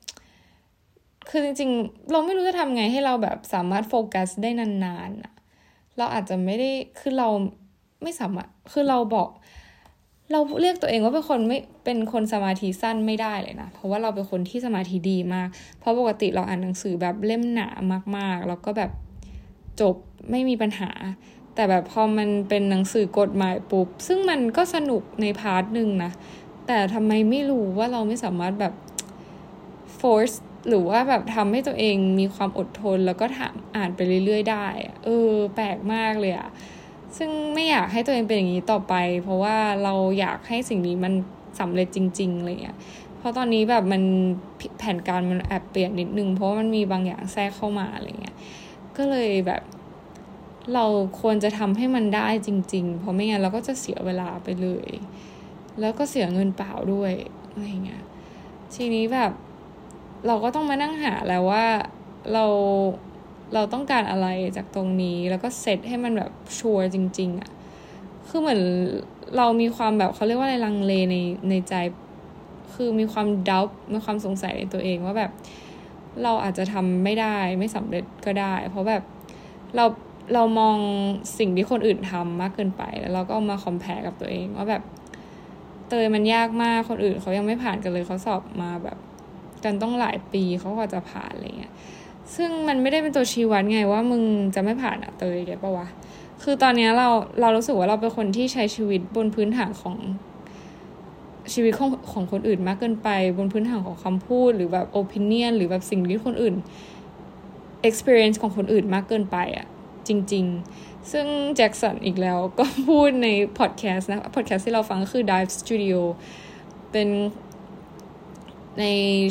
[1.30, 5.32] คือจริงๆ เราไม่รู้จะทำไงให้เราแบบสามารถโฟกัสได้นานๆอะ
[5.98, 7.28] เราอาจจะไม่ได้คือเรา
[8.02, 9.28] ไม่สามารถคือเราบอก
[10.32, 17.68] เราเรียกตัวเองว่าเป็นคนไม่เป็นคนสมาธิสั้นไม่ได้เลยนะ เพราะว่าเราเป็นคนที่สมาธิดีมาก เพราะปกติเราอ่านหนังสือแบบเล่มหนา
[18.16, 18.90] มากๆ แล้วก็แบบ
[19.80, 19.94] จบ
[20.30, 20.90] ไม่มีปัญหา
[21.54, 26.10] แต่แบบพอมันเป็นหนังสือกฎหมายปุ๊บ ซึ่งมันก็สนุกในพาร์ทหนึ่งนะ
[26.66, 28.74] แต่ทำไมไม่รู้ว่าเราไม่สามารถแบบ
[29.98, 30.36] force
[30.68, 34.66] หรือว่าแบบทำให้ตัวเองมีความอดทนแล้วก็ถามอ่านไปเรื่อย ๆ ได้
[35.04, 36.48] เออ แปลกมากเลยอะ
[37.16, 41.12] ซึ่งไม่อยากให้ตัวเองเป็นอย่างนี้ต่อไป เพราะว่าเราอยากให้สิ่งนี้มัน
[41.60, 42.78] สำเร็จจริงๆเลยอะ
[43.18, 44.02] เพราะตอนนี้แบบมัน
[44.78, 48.36] แผนการมันแอบเปลี่ยนนิดนึง เพราะมันมีบางอย่างแทรกเข้ามาอะไรเงี้ย
[48.96, 49.62] ก็เลยแบบ
[50.74, 50.84] เรา
[51.20, 54.90] ควรจะทำให้มันได้จริง ๆ เพราะไม่งั้นเราก็จะเสียเวลาไปเลย
[55.80, 57.12] แล้วก็เสียเงินเปล่าด้วย
[57.50, 58.02] อะไรเงี้ย
[58.74, 59.32] ทีนี้แบบ
[60.26, 61.64] เราก็ต้องมานั่งหาแล้วว่า
[62.32, 62.44] เรา
[63.54, 67.50] เราต้องการอะไรจากตรงนี้ แล้วก็เซตให้มันแบบชัวร์จริง ๆอะ่ะ
[68.28, 68.60] คือเหมือน
[69.36, 71.16] เรามีความแบบเขาเรียกว่าอะไรลังเลใน
[71.50, 71.74] ในใจ
[72.74, 75.30] คือมีความดาวมีความสงสัยในตัวเองว่าแบบ
[76.22, 79.02] เราอาจจะทำไม่ได้ไม่สำเร็จก็ได้ เพราะแบบ
[79.76, 79.84] เรา
[80.34, 80.76] เรามอง
[81.38, 84.82] สิ่งที่คนอื่นทำมากเกินไป แล้วเราก็มาคอมเพลกับตัวเองว่าแบบ
[85.88, 88.98] เตยมันยากมากคนอื่นเขายังไม่ผ่านกันเลยเขาสอบมาแบบ
[89.64, 91.72] กันต้องหลายปีเขาก็จะผ่านอะไรเงี้ย
[92.36, 94.22] ซึ่งมันไม่ได้เป็นตัวชี้วัดไงว่ามึง
[94.54, 95.86] จะไม่ผ่านอะเตยแกปะวะ
[96.42, 97.08] คือตอนนี้เรา
[97.40, 99.96] เรารู้สึกว่าเราเป็นคนที่ใช้ชีวิตบนพื้นฐานของ
[101.52, 106.54] ชีวิตของของคนอื่นมากเกินไป บนพื้นฐานของคำพูดหรือแบบ opinion หรือแบบสิ่งที่คนอื่น
[107.88, 109.66] experience ของคนอื่นมากเกินไปอะ
[110.08, 110.44] จริง
[110.76, 116.00] ๆ ซึ่งแจ็คสันอีกแล้วก็พูดในพอดแคสต์นะพอดแคสต์ที่เราฟังก็คือ Dive Studio
[116.92, 117.08] เป็น
[118.78, 118.84] ใน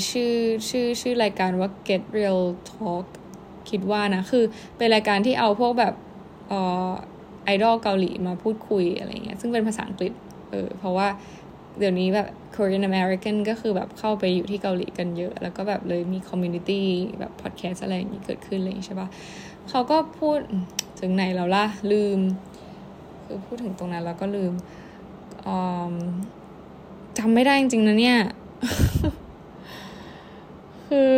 [0.09, 0.33] ชื่อ
[0.69, 3.05] ชื่อชื่อรายการว่า Get Real Talk
[3.69, 4.43] คิดว่านะ คือ
[4.77, 6.53] เป็นรายการที่เอาพวกแบบ
[7.45, 10.13] ไอดอลเกาหลีมาพูดคุยอะไรเงี้ย ซึ่งเป็นภาษาอังกฤษ
[10.49, 11.07] เออ เพราะว่า
[11.79, 16.85] เดี๋ยวนี้แบบ Korean American ก็คือแบบเข้าไปอยู่ที่เกาหลีกันเยอะ แล้วก็แบบเลยมี community
[17.19, 19.07] แบบพอดแคสอะไรอย่างนี้เกิดขึ้นเลยใช่ปะ
[19.69, 20.39] เขาก็พูด
[20.99, 22.19] ถึงไหนแล้วล่ะ ลืม
[23.25, 24.53] คือพูดถึงตรงนั้นแล้วก็ลืม
[27.17, 28.17] จำไม่ได้จริงๆนะเนี่ย
[30.95, 31.17] คือ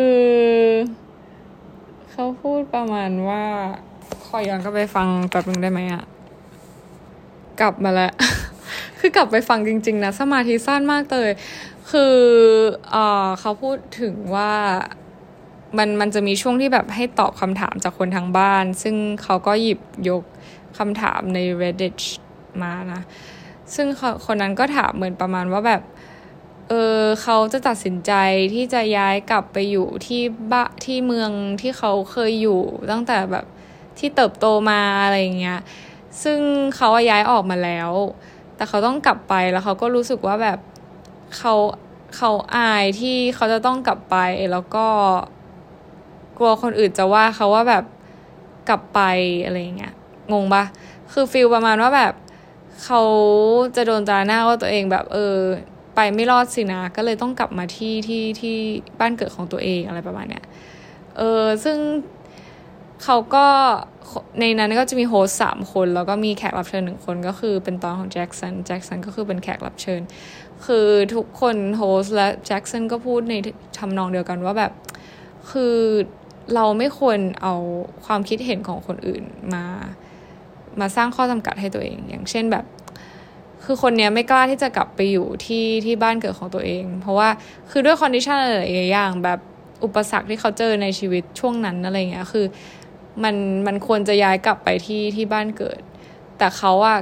[2.12, 3.44] เขาพูดประมาณว่า
[4.26, 6.04] ขอย้อนก็ไปฟังแป๊บนึงได้ไหมอะ
[7.60, 8.14] กลับมาแล้ว
[9.00, 11.30] คือกลับไปฟังจริง ๆ นะ สมาธิสั้นมากเลย
[11.92, 12.16] คือ
[12.92, 14.54] เออเขาพูดถึงว่า
[15.78, 20.24] มันมันจะมีช่วงที่แบบให้ตอบคำถามจากคนทางบ้าน ซึ่งเขาก็หยิบยก
[20.78, 21.96] คำถามใน reddit
[22.62, 23.02] มานะ
[23.76, 23.88] ซึ่ง
[24.26, 25.82] คนนั้นก็ถามเหมือนประมาณว่าแบบ
[26.70, 28.12] เออเขาจะตัดสินใจ
[28.54, 30.22] ที่จะย้ายกลับไปอยู่ที่
[30.52, 33.46] บ้าที่เมืองที่เขาเคยอยู่ตั้งแต่แบบ
[34.00, 35.60] ที่เติบโตมาอะไรอย่างเงี้ย
[36.24, 36.40] ซึ่ง
[36.76, 37.92] เขาย้ายออกมาแล้ว
[38.56, 40.60] แต่เขาต้องกลับไปแล้วเขาก็รู้สึกว่าแบบ
[41.38, 41.54] เขา
[42.18, 44.16] เขาอายที่เขาจะต้องกลับไป
[44.52, 44.88] แล้วก็
[46.38, 47.84] กลัวคนอื่นจะว่าเขาว่าแบบ
[48.70, 49.00] กลับไป
[49.46, 49.94] อะไรเงี้ย
[50.32, 50.64] งงปะ
[51.14, 52.14] คือฟิลประมาณว่าแบบ
[52.84, 53.02] เขา
[53.76, 55.38] จะโดนจาหน้าว่าตัวเองแบบ เออ
[55.96, 58.56] ไปไม่รอดสินะ ก็เลยต้องกลับมาที่ที่ที่
[59.00, 60.44] บ้านเกิดของตัวเองอะไรประมาณเนี้ย
[61.18, 61.78] เออซึ่ง
[63.04, 63.46] เขาก็
[64.40, 70.02] ในนั้นก็จะมี host สามคน แล้วก็มีแขกรับเชิญหนึ่งคนก็คือเป็นตอนของแจ็คสันแจ็คสันก็คือเป็นแขกรับเชิญ
[70.66, 73.34] คือทุกคน host และแจ็คสันก็พูดใน
[73.80, 74.72] ทำนองเดียวกันว่าแบบ
[75.52, 75.78] คือ
[76.56, 77.56] เราไม่ควรเอา
[78.06, 79.66] ความคิดเห็นของคนอื่นมา
[80.80, 82.66] มาสร้างข้อจำกัดให้ตัวเอง อย่างเช่นแบบ
[83.66, 87.30] คือคนเนี้ยไม่กล้าที่จะกลับไปอยู่ที่ที่บ้านเกิดของตัวเอง เพราะว่า
[87.72, 89.40] คือด้วย condition อะไรอย่างแบบ
[89.84, 92.46] อุปสรรคที่เขาเจอในชีวิตช่วงนั้นอะไรเงี้ยคือ
[93.24, 93.36] มัน
[93.68, 95.80] มันควรจะย้ายกลับไปที่ที่บ้านเกิด
[96.38, 96.98] แต่เขาอะ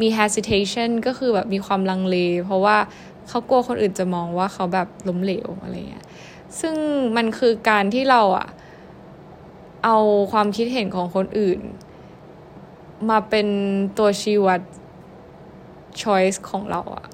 [0.00, 2.76] มี hesitation ก็คือแบบมีความลังเล เพราะว่า
[3.28, 6.06] เขากลัวคนอื่นจะมองว่าเขาแบบล้มเหลวอะไรเงี้ย
[6.60, 6.74] ซึ่ง
[7.16, 8.48] มันคือการที่เราอะ
[9.84, 9.96] เอา
[10.32, 11.60] ความคิดเห็นของคนอื่น
[13.10, 13.48] มาเป็น
[13.98, 14.60] ตัวชี้วัด
[16.02, 17.06] choice ของเราอะ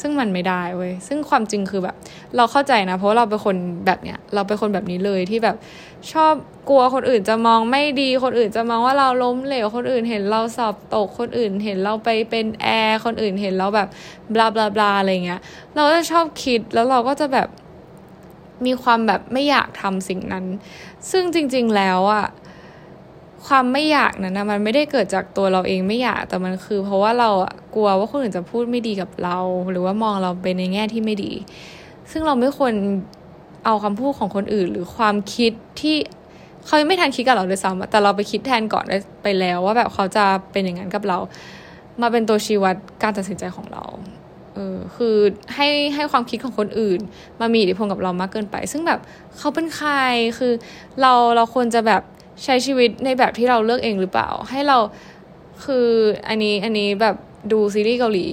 [0.00, 1.96] ซึ่งมันไม่ได้เว้ย ซึ่งความจริงคือแบบ
[2.36, 5.56] เราเข้าใจนะ เพราะเราเป็นคนแบบเนี้ย เราเป็นคนแบบนี้เลยที่แบบ
[6.12, 6.34] ชอบ
[6.68, 13.88] กลัวคนอื่นจะมองไม่ดี คนอื่นจะมองว่าเราล้มเหลว คนอื่นเห็นเราสอบตก คนอื่นเห็นเราไปเป็นแอร์ คนอื่นเห็นเราแบบ
[14.34, 15.40] บลาบลาบลาอะไรเงี้ย
[15.74, 17.48] เราก็จะชอบคิดแล้วเราก็จะแบบ
[18.66, 20.44] มีความแบบไม่อยากทำสิ่งนั้น
[21.10, 22.26] ซึ่งจริง ๆ แล้วอะ
[23.46, 29.38] ความไม่อยากนั้นนะมันไม่ได้เกิดจากตัวเราเองไม่อยากแต่มันคือ เพราะว่าเราอะกลัวว่าคนอื่นจะพูดไม่ดีกับเรา
[29.70, 31.32] หรือว่ามองเราไปในแง่ที่ไม่ดี
[32.10, 32.72] ซึ่งเราไม่ควร
[33.64, 35.96] เอาคำพูดของคนอื่น หรือความคิดที่
[36.66, 38.84] เขาไม่ทันคิดกับเราเลยซ้ำแต่เราไปคิดแทนก่อน
[39.22, 41.18] ไปแล้วว่าแบบเขาจะเป็นอย่างนั้นกับเรา
[42.00, 43.84] มาเป็นตัวชี้วัดการตัดสินใจของเรา
[44.54, 45.16] เออคือ
[45.54, 47.00] ให้ให้ความคิดของคนอื่น
[47.40, 49.00] มามีอิทธิพลกับเรามากเกินไป ซึ่งแบบ
[49.38, 49.92] เขาเป็นใคร
[50.38, 50.52] คือ
[51.00, 52.02] เราเราควรจะแบบ
[52.44, 54.78] ใช้ชีวิตในแบบที่เราเลือกเองหรือเปล่า ให้เรา
[55.64, 55.88] คือ
[56.28, 57.16] อันนี้อันนี้แบบ
[57.52, 58.26] ดูซีรีส์เกาหลี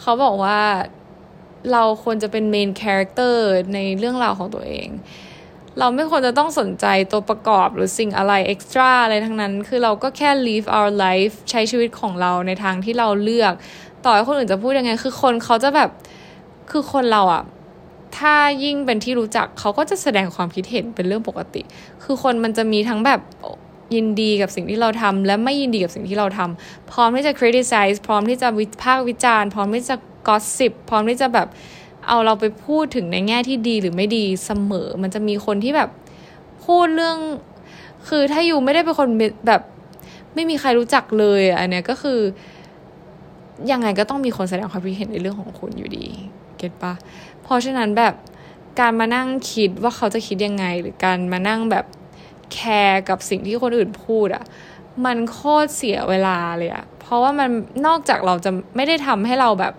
[0.00, 0.60] เขาบอกว่า
[1.72, 4.88] เราควรจะเป็น main character ในเรื่องราวของตัวเอง
[5.78, 13.52] เราไม่ควรจะต้องสนใจตัวประกอบหรือสิ่งอะไร extra อะไรทั้งนั้น คือเราก็แค่ live our life ใช้ชีวิตของเราในทางที่เราเลือก
[14.04, 15.90] ต่อให้คนอื่นจะพูดยังไง คือคนเขาจะแบบ
[16.70, 17.42] คือคนเราอะ
[18.18, 21.62] ถ้ายิ่งเป็นที่รู้จักเขาก็จะแสดงความคิดเห็นเป็นเรื่องปกติ
[22.04, 23.20] คือคนมันจะมีทั้งแบบ
[23.94, 29.96] ยินดีกับสิ่งที่เราทำและไม่ยินดีกับสิ่งที่เราทำพร้อมที่จะ criticize พร้อมที่จะวิพากษ์วิจารณ์ พร้อมที่จะ
[30.28, 31.48] gossip พร้อมที่จะแบบ
[32.08, 35.90] เอาเราไปพูดถึงในแง่ที่ดีหรือไม่ดีเสมอ มันจะมีคนที่แบบ
[36.64, 37.18] พูดเรื่อง
[38.08, 39.08] คือถ้าอยู่ไม่ได้เป็นคน
[39.46, 39.62] แบบ
[40.34, 42.18] ไม่มีใครรู้จักเลยอันเนี้ยก็คือ
[43.70, 46.06] ยังไงก็ต้องมีคนแสดงความคิดเห็นในเรื่องของคุณอยู่ดี
[46.56, 46.92] เก็ตปะ
[47.42, 48.14] เพราะฉะนั้นแบบ
[48.80, 51.84] การมานั่งคิดว่าเขาจะคิดยังไง หรือการมานั่งแบบ
[52.52, 54.44] แคร์กับสิ่งที่คนอื่นพูดอะ่ะ
[55.04, 57.50] มันโคตรเสียเวลาเลยอะเพราะว่ามัน
[57.86, 59.74] นอกจากเราจะไม่ได้ทำให้เราแบบ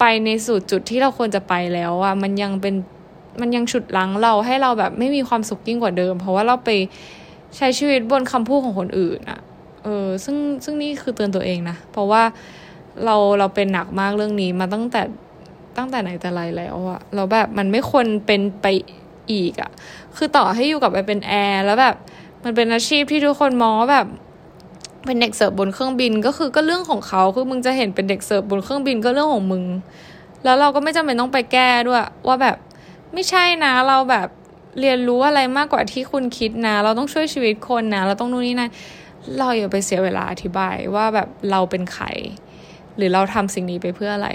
[0.00, 2.74] ไปในสู่จุดที่เราควรจะไปแล้วอะมันยังเป็น
[3.40, 6.70] มันยังฉุดลังเราให้เราแบบไม่มีความสุขยิ่งกว่าเดิม เพราะว่าเราไป
[7.56, 9.40] ใช้ชีวิตบนคำพูดของคนอื่นอะ
[9.84, 12.22] เออซึ่งซึ่งนี่คือเตือนตัวเองนะ เพราะว่า
[13.04, 15.02] เราเราเป็นหนักมากเรื่องนี้มาตั้งแต่
[15.76, 18.66] ตั้งแต่ไหนแต่ไรแล้วอะเราแบบมันไม่ควรเป็นไป
[19.32, 19.70] อีกอะ
[20.16, 21.94] คือต่อให้อยู่กับไปเป็นแอร์แล้วแบบ
[22.44, 24.06] มันเป็นอาชีพที่ทุกคนมองว่าแบบ
[25.06, 29.64] เป็นเด็กเสิร์ฟบนเครื่องบินก็คือก็เรื่องของเขาคือมึงจะเห็นเป็นเด็กเสิร์ฟบนเครื่องบินก็เรื่องของมึง
[30.44, 32.56] แล้วเราก็ไม่จำเป็นต้องไปแก้ด้วย ว่าแบบ
[33.14, 34.28] ไม่ใช่นะเราแบบ
[34.80, 38.70] เรียนรู้อะไรมากกว่าที่คุณคิดนะ เราต้องช่วยชีวิตคนนะ เราต้องนู่นนี่นั่น
[39.38, 42.06] เราอย่าไปเสียเวลาอธิบายว่าแบบเราเป็นใคร
[42.96, 44.28] หรือเราทำสิ่งนี้ไปเพื่ออะไร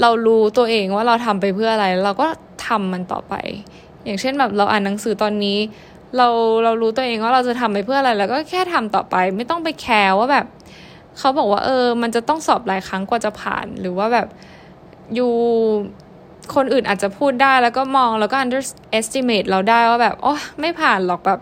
[0.00, 2.26] เรารู้ตัวเองว่าเราทำไปเพื่ออะไร เราก็
[2.66, 3.34] ทำมันต่อไป
[4.04, 5.58] อย่างเช่นแบบเราอ่านหนังสือตอนนี้
[6.16, 6.28] เรา
[6.64, 10.46] เรารู้ตัวเองว่าเราจะทำไปเพื่ออะไร แล้วก็แค่ทำต่อไป ไม่ต้องไปแคร์ว่าแบบ
[11.18, 14.28] เขาบอกว่าเออ มันจะต้องสอบหลายครั้งกว่าจะผ่าน หรือว่าแบบ
[15.14, 15.32] อยู่
[16.54, 21.40] คนอื่นอาจจะพูดได้แล้วก็มองแล้วก็ underestimate เราได้ว่าแบบโอ้ไม่ผ่านหรอกแบบ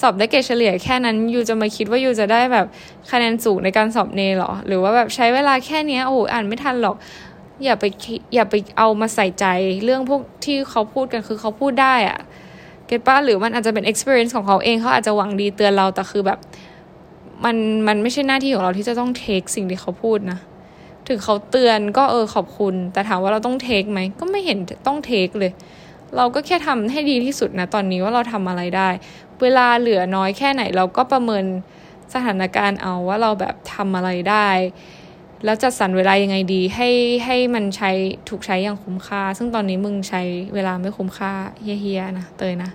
[0.00, 2.66] สอบได้เกรดเฉลี่ยแค่นั้นยูจะมาคิดว่ายูจะได้แบบ
[3.10, 6.96] คะแนนสูงในการสอบเนหรอ หรือว่าแบบใช้เวลาแค่นี้โอ้โหอ่านไม่ทันหรอก
[7.64, 7.84] อย่าไป
[8.34, 9.46] อย่าไปเอามาใส่ใจ
[9.84, 12.18] เรื่องพวกที่เขาพูดกันคือเขาพูดได้อะ
[12.86, 16.38] เก็ตป้าหรือมันอาจจะเป็น experience ของเขาเองเขาอาจจะหวังดีเตือนเราแต่คือแบบ
[17.44, 17.56] มัน
[17.88, 20.38] มันไม่ใช่หน้าที่ของเราที่จะต้องเทคสิ่งที่เขาพูดนะ
[21.08, 25.52] ถึงเขาเตือนก็เออขอบคุณ แต่ถามว่าเราต้องเทคไหมก็ไม่เห็นต้องเทคเลย
[26.16, 28.88] เราก็แค่ทำให้ดีที่สุดนะตอนนี้ว่าเราทำอะไรได้
[29.42, 31.44] เวลาเหลือน้อยแค่ไหนเราก็ประเมิน
[32.14, 34.48] สถานการณ์เอาว่าเราแบบทำอะไรได้
[35.44, 36.90] แล้วจัดสรรเวลายังไงดีให้
[37.24, 37.90] ให้มันใช้
[38.28, 40.22] ถูกใช้อย่างคุ้มค่า ซึ่งตอนนี้มึงใช้
[40.54, 42.70] เวลาไม่คุ้มค่าเฮี้ยๆนะเตยนะ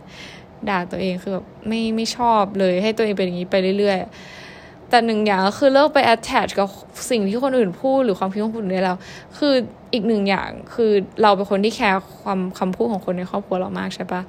[0.69, 6.67] ด่าตัวเองคือแบบไม่ไม่ชอบเลยให้ตัวเองเป็นอย่างนี้ไปเรื่อยๆ แต่หนึ่งอย่างก็คือเลิกไป attach กับ
[7.09, 8.97] สิ่งที่คนอื่นพูดหรือความคิดของคนอื่นได้แล้ว
[9.37, 9.53] คือ
[9.93, 14.21] อีกหนึ่งอย่างคือเราเป็นคนที่แคร์ความคำพูดของคนในครอบครัวเรามากใช่ปะ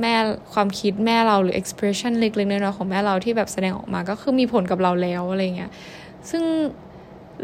[0.00, 0.14] แม่
[0.52, 5.70] ความคิดแม่เราหรือ expression เล็กๆน้อยๆของแม่เราที่แบบแสดงออกมาก็คือมีผลกับเราแล้วอะไรเงี้ย
[6.30, 6.42] ซึ่ง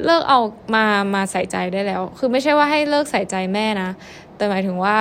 [0.04, 0.40] เลิกเอา
[0.74, 3.90] มามาใส่ใจได้แล้ว คือไม่ใช่ว่าให้เลิกใส่ใจแม่นะ
[4.36, 4.96] แต่หมายถึงว่า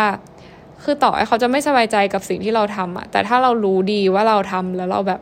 [0.83, 5.21] คือต่อให้เขาจะไม่สบายใจกับสิ่งที่เราทำอะแต่ถ้าเรารู้ดีว่าเราทำแล้วเราแบบ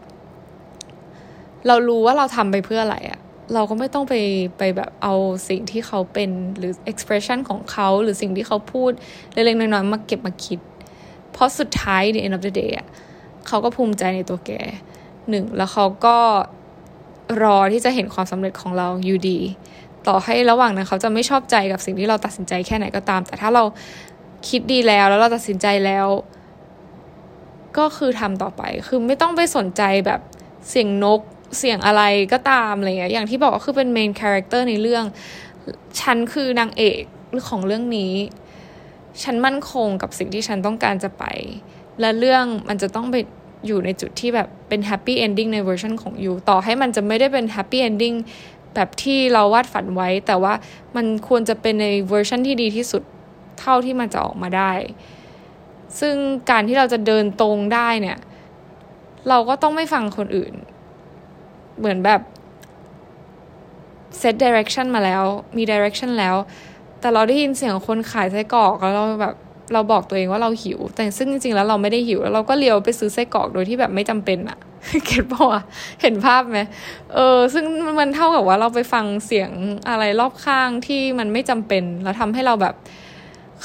[1.68, 3.20] เรารู้ว่าเราทำไปเพื่ออะไรอะ
[3.54, 4.14] เราก็ไม่ต้องไป
[4.58, 5.14] ไปแบบเอา
[5.50, 8.92] สิ่งที่เขาเป็นหรือ expression ของเขาหรือสิ่งที่เขาพูด
[9.34, 10.60] เล็กๆน้อยๆมาเก็บมาคิด
[11.32, 12.88] เพราะสุดท้าย the end of the day อะ
[13.48, 14.52] เขาก็ภูมิใจในตัวแก
[15.30, 16.18] หนึ่งแล้วเขาก็
[17.42, 19.40] รอที่จะเห็นความสำเร็จของเราอยู่ดี
[20.08, 23.64] ต่อให้ระหว่างนั้นเขาจะไม่ชอบใจกับสิ่งที่เราตัดสินใจแค่ไหนก็ตาม แต่ถ้าเรา
[24.50, 26.08] คิดดีแล้วแล้วเราตัดสินใจแล้ว
[27.78, 30.22] ก็คือทำต่อไป คือไม่ต้องไปสนใจแบบ
[30.70, 31.22] เสียงนก
[31.58, 35.04] เสียงอะไรก็ตามอะไรเงี้ยอย่างที่บอกก็คือเป็น main character ในเรื่อง
[36.02, 37.02] ฉันคือนางเอก
[37.50, 38.14] ของเรื่องนี้
[39.24, 41.26] ฉันมั่นคงกับสิ่งที่ฉันต้องการจะไป
[42.00, 43.16] และเรื่องมันจะต้องไป
[43.68, 48.14] อยู่ในจุดที่แบบเป็น happy ending ในเวอร์ชันของ you ต่อให้มันจะไม่ได้เป็น happy ending
[48.76, 50.54] แบบที่เราวาดฝันไว้ แต่ว่า
[50.96, 53.04] มันควรจะเป็นในเวอร์ชันที่ดีที่สุด
[53.60, 54.72] เท่าที่มันจะออกมาได้
[56.00, 56.16] ซึ่ง
[56.50, 58.18] การที่เราจะเดินตรงได้เนี่ย
[59.30, 60.54] เราก็ต้องไม่ฟังคนอื่น
[61.78, 62.22] เหมือนแบบ
[64.22, 65.24] set direction มาแล้ว
[65.58, 66.36] มี direction แล้ว
[67.00, 69.36] แต่เราได้ยินเสียงคนขายไส้กรอกแล้วเราแบบ
[69.74, 74.58] เราบอกตัวเองว่าเราหิว แต่ซึ่งจริงๆแล้วเราไม่ได้หิว แล้วเราก็เลี้ยวไปซื้อไส้กรอกโดยที่แบบไม่จำเป็นอะ
[75.06, 75.62] เก็ตป่ะ
[76.02, 76.60] เห็นภาพไหม
[77.14, 77.66] เออ ซึ่ง
[78.00, 79.52] มันเท่ากับว่าเราไปฟังเสียง
[79.90, 82.76] อะไรรอบข้างที่มันไม่จำเป็น แล้วทำให้เราแบบ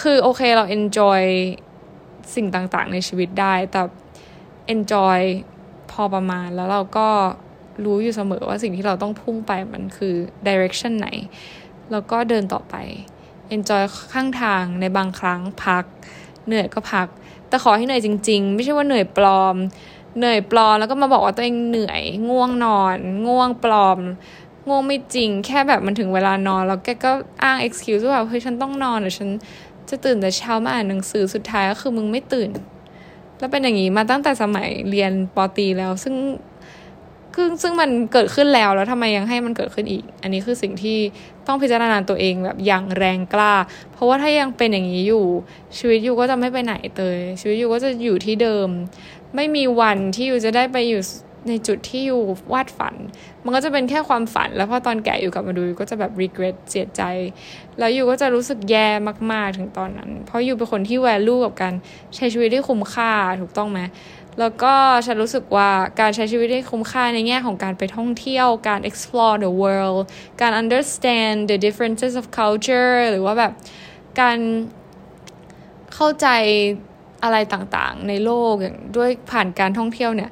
[0.02, 1.22] คือโอเคเรา enjoy
[2.34, 3.82] สิ่งต่างๆ ในชีวิตได้ แต่
[4.74, 5.20] enjoy
[5.90, 7.08] พอประมาณแล้วเราก็
[7.84, 10.14] รู้อยู่เสมอว่าสิ่งที่เราต้องพุ่งไปมันคือ
[10.46, 11.08] direction ไหน
[11.92, 12.74] แล้วก็เดินต่อไป
[13.54, 13.82] enjoy
[14.12, 15.84] ข้างทางในบางครั้งพัก
[16.46, 17.06] เหนื่อยก็พัก
[17.48, 19.56] แต่ขอให้เหนื่อยจริง ๆ ไม่ใช่ว่าเหนื่อยปลอม
[20.18, 23.98] เหนื่อยปลอมแล้วก็มาบอกว่าตัวเองเหนื่อย ง่วงนอน ง่วงปลอม
[24.68, 27.10] ง่วงไม่จริง แค่แบบมันถึงเวลานอนแล้วแกก็
[27.42, 29.30] อ้าง excuse ว่าเฮ้ยฉันต้องนอนหรือฉัน
[29.90, 32.50] จะตื่นแต่เช้ามาอ่านหนังสือสุดท้ายก็คือมึงไม่ตื่น
[33.38, 36.14] แล้วเป็นอย่างนี้มาตั้งแต่สมัยเรียนปตีแล้ว ซึ่ง
[37.62, 40.98] ซึ่งมันเกิดขึ้นแล้วแล้วทำไมยังให้มันเกิดขึ้นอีก อันนี้คือสิ่งที่
[41.48, 43.54] ต้องพิจารณาตัวเองแบบอย่างแรงกล้า
[43.92, 45.26] เพราะว่าถ้ายังเป็นอย่างนี้อยู่
[45.78, 48.68] ชีวิตอยู่ก็จะไม่ไปไหนเตยชีวิตอยู่ก็จะอยู่ที่เดิม
[49.34, 51.02] ไม่มีวันที่อยู่จะได้ไปอยู่
[51.48, 52.94] ในจุดที่อยู่วาดฝัน
[53.44, 57.02] มันก็จะเป็นแค่ความฝัน แล้วพอตอนแก่อยู่กลับมาดูก็จะแบบ regret เสียใจ
[57.78, 58.86] แล้วอยู่ก็จะรู้สึกแย่
[59.32, 61.74] มากๆถึงตอนนั้น เพราะอยู่เป็นคนที่ value กับการ
[62.16, 63.80] ใช้ชีวิตที่คุ้มค่าถูกต้องไหม
[64.38, 64.74] แล้วก็
[65.06, 65.70] ฉันรู้สึกว่า
[66.00, 70.02] การใช้ชีวิตที่คุ้มค่าในแง่ของการไปท่องเที่ยว การ explore the world
[70.40, 73.52] การ understand the differences of culture หรือว่าแบบ
[74.20, 74.38] การ
[75.94, 76.28] เข้าใจ
[77.22, 80.30] อะไรต่างๆ ในโลกอย่างด้วยผ่านการท่องเที่ยวเนี่ย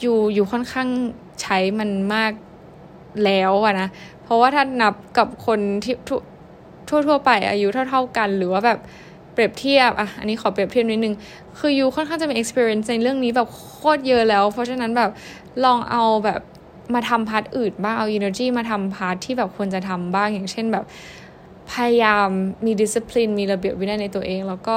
[0.00, 0.88] you you ค่อนข้าง
[1.42, 2.32] ใช้มันมาก
[3.24, 3.88] แล้วอะนะ
[4.22, 8.78] เพราะว่าถ้านับกับคนที่ทั่วทั่วไปอายุเท่า ๆกันหรือว่าแบบ
[9.32, 11.14] เปรียบเทียบอะอันนี้ขอเปรียบเทียบนิดนึง
[11.58, 15.10] คือ you ค่อนข้างจะมี experience ในเรื่องนี้แบบโคตรเยอะแล้ว เพราะฉะนั้นแบบ
[15.64, 16.40] ลองเอาแบบ
[16.94, 20.84] มาทำ part อื่นบ้างเอา energy มาทำ part ที่แบบควรจะทำบ้างอย่างเช่นแบบ
[21.72, 22.28] พยายาม
[22.66, 24.76] มี discipline มีระเบียบวินัยในตัวเอง แล้วก็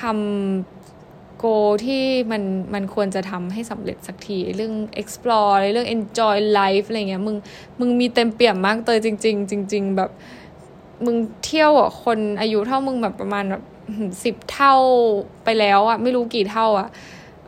[0.00, 1.44] ทำโก
[1.84, 2.42] ที่มัน
[2.74, 7.36] มันควรจะทำให้สำเร็จสักทีเรื่อง explore เรื่อง enjoy life อะไรเงี้ยมึง
[7.80, 10.10] มึงมีเต็มเปี่ยมมากเตยจริง ๆ จริง ๆ แบบ
[11.04, 13.62] มึงเที่ยวอะคนอายุเท่ามึงแบบประมาณแบบ
[14.24, 14.74] สิบเท่า
[15.44, 16.88] ไปแล้วอะไม่รู้กี่เท่าอะ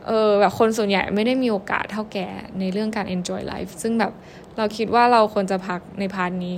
[0.07, 2.17] เออแบบคนส่วนใหญ่ไม่ได้มีโอกาสเท่าแก
[2.59, 4.11] ในเรื่องการ enjoy life ซึ่งแบบ
[4.57, 6.55] เราคิดว่าเราควรจะพักในพาร์ทนี้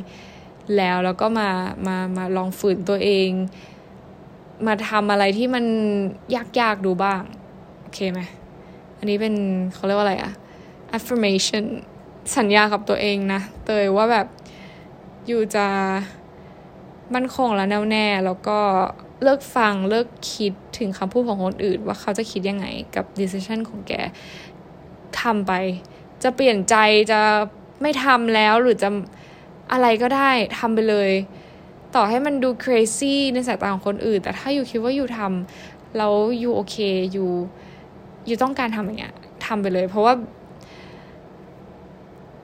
[0.77, 1.49] แล้วแล้วก็มา
[1.87, 3.29] มามาลองฝืนตัวเอง
[4.67, 5.65] มาทำอะไรที่มัน
[6.59, 7.21] ยากๆดูบ้าง
[7.81, 8.19] โอเคไหม
[8.97, 9.35] อันนี้เป็น
[9.73, 10.33] เขาเรียกว่าอะไรอะ
[10.97, 11.65] affirmation
[12.37, 14.27] สัญญากับตัวเองนะ เตยว่าแบบ
[15.27, 15.67] อยู่จะ
[17.13, 18.59] มั่นคงและแน่วแน่แล้วก็
[19.23, 23.93] เลิกฟังเลิกคิดถึงคำพูดของคนอื่น ว่าเขาจะคิดยังไงกับ decision ของแก
[25.21, 25.51] ทำไป
[26.23, 26.75] จะเปลี่ยนใจ
[27.11, 27.19] จะ
[27.81, 28.89] ไม่ทำแล้วหรือจะ
[29.71, 31.11] อะไรก็ได้ทำไปเลย
[31.95, 36.75] ต่อให้มันดู crazy ในสายตาของคนอื่น แต่ถ้าอยู่คิดว่าอยู่ทำแล้วอยู่โอเค
[37.13, 37.29] อยู่
[38.27, 39.13] อยู่ต้องการทำอย่างเงี้ย
[39.45, 40.13] ทำไปเลย เพราะว่า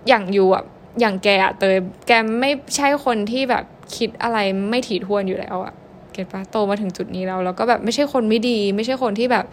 [0.08, 0.64] อย่างอยู่อะ
[1.00, 3.64] อย่างแกอะเตยแกไม่ใช่คนที่แบบ
[3.96, 4.38] คิดอะไร
[4.70, 5.74] ไม่ถี่ถ้วนอยู่แล้วอะ
[6.16, 9.46] เก็ตปะโตมาถึงจุดนี้แล้วแล้วก็แบบไม่ใช่คนไม่ดี ไม่ใช่คนที่แบบ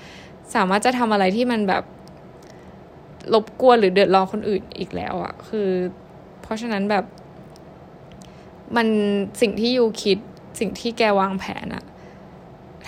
[0.54, 1.84] สามารถจะทำอะไรที่มันแบบ
[3.34, 5.68] รบกวนหรือเดือดร้อนคนอื่นอีกแล้วอะคือ
[6.42, 7.04] เพราะฉะนั้นแบบ
[8.76, 8.86] มัน
[9.40, 10.18] สิ่งที่ยูคิด
[10.60, 11.84] สิ่งที่แกวางแผนอะ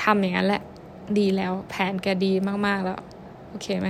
[0.02, 0.62] ทำอย่างนั้นแหละ
[1.18, 2.32] ดีแล้ว แผนแกดี
[2.66, 2.98] มาก ๆ แล้ว
[3.48, 3.88] โอเคไหม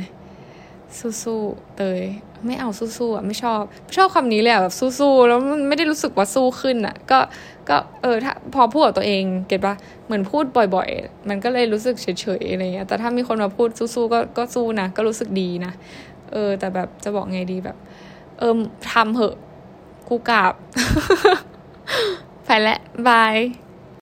[1.22, 2.02] สู้ๆเตย
[2.46, 7.18] ไม่เอาสู้ๆอะไม่ชอบไม่ชอบคำนี้เลยอะแบบสู้ๆแล้วมันไม่ได้รู้สึกว่าสู้ขึ้นอะ ก็
[7.68, 9.74] ก็เออถ้าพอพูดกับตัวเองเก็ตปะ
[10.06, 12.06] เหมือนพูดบ่อย ๆ มันก็เลยรู้สึกเฉ
[12.40, 15.72] ยๆอะไรเงี้ยแต่ถ้ามีคนมาพูดสู้ๆก็ก็สู้นะก็รู้สึกดีนะ
[16.32, 17.76] เออ แต่แบบจะบอกไงดีแบบ
[18.38, 18.58] เออ
[18.92, 19.34] ทำเหอะ
[20.08, 20.52] กูกราบ
[22.44, 23.36] ไปแล้วบาย